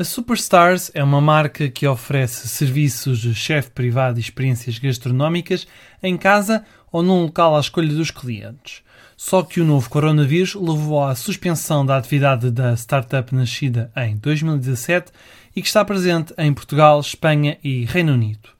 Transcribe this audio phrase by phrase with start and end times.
[0.00, 5.66] A Superstars é uma marca que oferece serviços de chefe privado e experiências gastronómicas
[6.00, 8.80] em casa ou num local à escolha dos clientes.
[9.16, 15.10] Só que o novo coronavírus levou à suspensão da atividade da startup nascida em 2017
[15.56, 18.50] e que está presente em Portugal, Espanha e Reino Unido.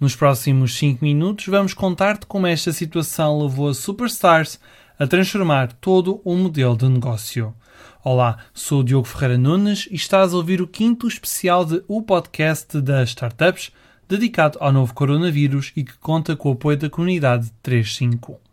[0.00, 4.58] Nos próximos 5 minutos vamos contar-te como esta situação levou a Superstars
[4.98, 7.54] a transformar todo o modelo de negócio.
[8.02, 12.80] Olá, sou Diogo Ferreira Nunes e estás a ouvir o quinto especial de O Podcast
[12.80, 13.70] das Startups,
[14.08, 18.47] dedicado ao novo coronavírus e que conta com o apoio da comunidade 351.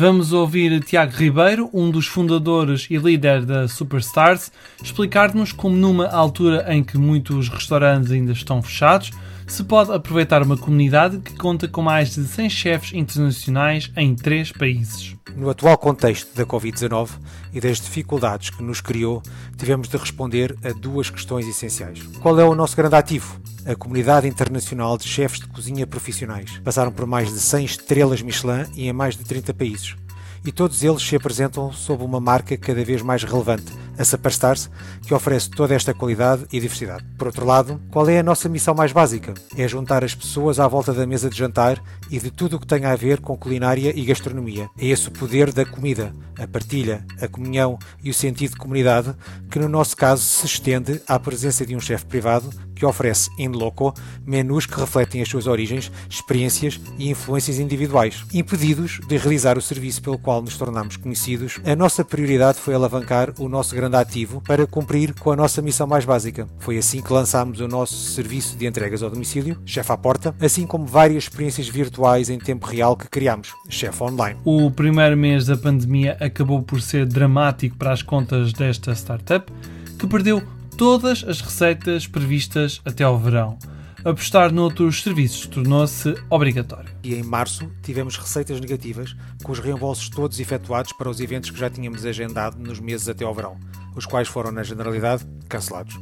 [0.00, 6.72] Vamos ouvir Tiago Ribeiro, um dos fundadores e líder da Superstars, explicar-nos como, numa altura
[6.72, 9.10] em que muitos restaurantes ainda estão fechados,
[9.48, 14.52] se pode aproveitar uma comunidade que conta com mais de 100 chefes internacionais em três
[14.52, 15.16] países.
[15.34, 17.10] No atual contexto da Covid-19
[17.52, 19.22] e das dificuldades que nos criou,
[19.56, 22.02] tivemos de responder a duas questões essenciais.
[22.20, 23.40] Qual é o nosso grande ativo?
[23.66, 26.58] A comunidade internacional de chefes de cozinha profissionais.
[26.62, 29.96] Passaram por mais de 100 estrelas Michelin e em mais de 30 países.
[30.44, 34.70] E todos eles se apresentam sob uma marca cada vez mais relevante, a Superstars,
[35.02, 37.04] que oferece toda esta qualidade e diversidade.
[37.18, 39.34] Por outro lado, qual é a nossa missão mais básica?
[39.56, 42.66] É juntar as pessoas à volta da mesa de jantar e de tudo o que
[42.66, 44.68] tem a ver com culinária e gastronomia.
[44.78, 49.14] É esse o poder da comida, a partilha, a comunhão e o sentido de comunidade,
[49.50, 53.48] que no nosso caso se estende à presença de um chefe privado que oferece in
[53.48, 53.92] loco
[54.24, 58.24] menus que refletem as suas origens, experiências e influências individuais.
[58.32, 63.34] Impedidos de realizar o serviço pelo qual nos tornamos conhecidos, a nossa prioridade foi alavancar
[63.38, 66.48] o nosso grande ativo para cumprir com a nossa missão mais básica.
[66.60, 70.64] Foi assim que lançámos o nosso serviço de entregas ao domicílio, Chef à Porta, assim
[70.64, 71.97] como várias experiências virtuais
[72.28, 74.38] em tempo real que criámos, Chef Online.
[74.44, 79.52] O primeiro mês da pandemia acabou por ser dramático para as contas desta startup,
[79.98, 80.42] que perdeu
[80.76, 83.58] todas as receitas previstas até ao verão.
[84.04, 86.88] Apostar noutros serviços tornou-se obrigatório.
[87.02, 91.58] E em março tivemos receitas negativas, com os reembolsos todos efetuados para os eventos que
[91.58, 93.58] já tínhamos agendado nos meses até ao verão,
[93.96, 95.98] os quais foram, na generalidade, cancelados.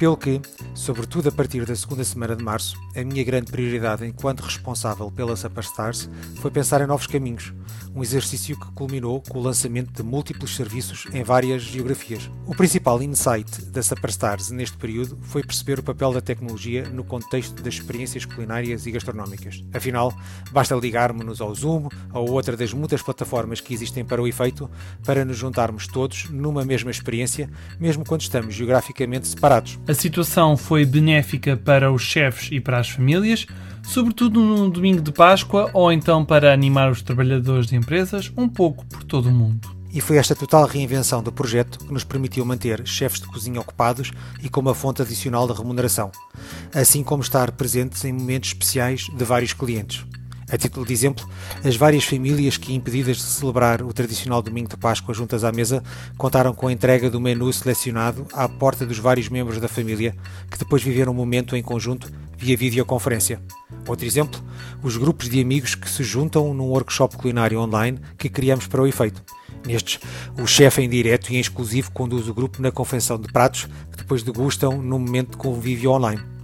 [0.00, 0.40] Pelo que,
[0.74, 5.36] sobretudo a partir da segunda semana de março, a minha grande prioridade enquanto responsável pela
[5.36, 7.52] Superstars foi pensar em novos caminhos,
[7.94, 12.30] um exercício que culminou com o lançamento de múltiplos serviços em várias geografias.
[12.46, 17.62] O principal insight da Superstars neste período foi perceber o papel da tecnologia no contexto
[17.62, 19.62] das experiências culinárias e gastronómicas.
[19.72, 20.12] Afinal,
[20.52, 24.70] basta ligarmos-nos ao Zoom ou outra das muitas plataformas que existem para o efeito
[25.04, 29.78] para nos juntarmos todos numa mesma experiência, mesmo quando estamos geograficamente separados.
[29.86, 33.46] A situação foi benéfica para os chefes e para as famílias,
[33.90, 38.86] sobretudo no domingo de Páscoa ou então para animar os trabalhadores de empresas um pouco
[38.86, 39.68] por todo o mundo.
[39.92, 44.12] E foi esta total reinvenção do projeto que nos permitiu manter chefes de cozinha ocupados
[44.40, 46.12] e com uma fonte adicional de remuneração,
[46.72, 50.06] assim como estar presentes em momentos especiais de vários clientes.
[50.52, 51.28] A título de exemplo,
[51.64, 55.80] as várias famílias que, impedidas de celebrar o tradicional domingo de Páscoa juntas à mesa,
[56.18, 60.12] contaram com a entrega do menu selecionado à porta dos vários membros da família,
[60.50, 63.40] que depois viveram um momento em conjunto via videoconferência.
[63.86, 64.42] Outro exemplo,
[64.82, 68.88] os grupos de amigos que se juntam num workshop culinário online que criamos para o
[68.88, 69.22] efeito.
[69.64, 70.00] Nestes,
[70.36, 73.98] o chefe em direto e em exclusivo conduz o grupo na confecção de pratos que
[73.98, 76.39] depois degustam no momento de convívio online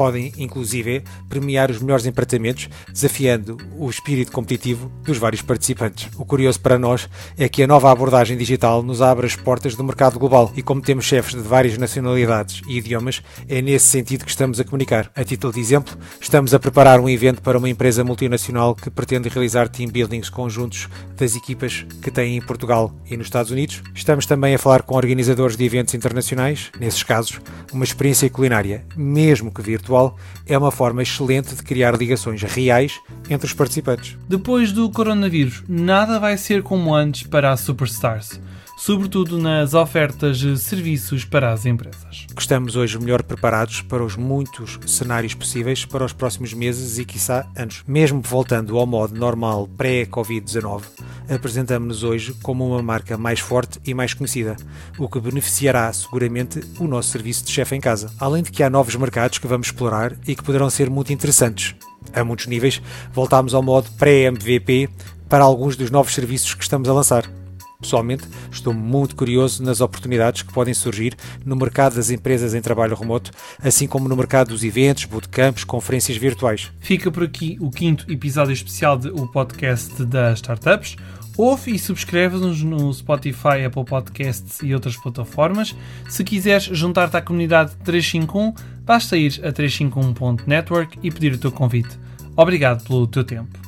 [0.00, 6.08] podem, inclusive, premiar os melhores empratamentos, desafiando o espírito competitivo dos vários participantes.
[6.16, 7.06] O curioso para nós
[7.36, 10.80] é que a nova abordagem digital nos abre as portas do mercado global e, como
[10.80, 15.12] temos chefes de várias nacionalidades e idiomas, é nesse sentido que estamos a comunicar.
[15.14, 19.28] A título de exemplo, estamos a preparar um evento para uma empresa multinacional que pretende
[19.28, 23.82] realizar team buildings conjuntos das equipas que tem em Portugal e nos Estados Unidos.
[23.94, 27.38] Estamos também a falar com organizadores de eventos internacionais, nesses casos,
[27.70, 30.16] uma experiência culinária, mesmo que virtual virtual
[30.46, 34.16] é uma forma excelente de criar ligações reais entre os participantes.
[34.28, 38.40] Depois do coronavírus, nada vai ser como antes para a Superstars
[38.80, 42.26] sobretudo nas ofertas de serviços para as empresas.
[42.38, 47.46] Estamos hoje melhor preparados para os muitos cenários possíveis para os próximos meses e, quiçá,
[47.54, 47.84] anos.
[47.86, 50.84] Mesmo voltando ao modo normal pré-Covid-19,
[51.28, 54.56] apresentamos-nos hoje como uma marca mais forte e mais conhecida,
[54.98, 58.10] o que beneficiará seguramente o nosso serviço de chefe em casa.
[58.18, 61.74] Além de que há novos mercados que vamos explorar e que poderão ser muito interessantes.
[62.14, 62.80] A muitos níveis,
[63.12, 64.88] voltamos ao modo pré-MVP
[65.28, 67.39] para alguns dos novos serviços que estamos a lançar.
[67.80, 72.94] Pessoalmente, estou muito curioso nas oportunidades que podem surgir no mercado das empresas em trabalho
[72.94, 73.30] remoto,
[73.62, 76.70] assim como no mercado dos eventos, bootcamps, conferências virtuais.
[76.80, 80.96] Fica por aqui o quinto episódio especial do podcast das startups.
[81.36, 85.74] Ouve e subscreve-nos no Spotify, Apple Podcasts e outras plataformas.
[86.08, 88.52] Se quiseres juntar-te à comunidade 351,
[88.84, 91.98] basta ir a 351.network e pedir o teu convite.
[92.36, 93.59] Obrigado pelo teu tempo.